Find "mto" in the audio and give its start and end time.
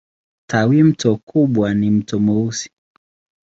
1.91-2.19